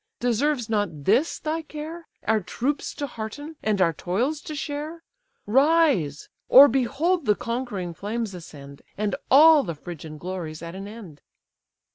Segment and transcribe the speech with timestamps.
[0.19, 5.03] deserves not this thy care, Our troops to hearten, and our toils to share?
[5.45, 11.21] Rise, or behold the conquering flames ascend, And all the Phrygian glories at an end."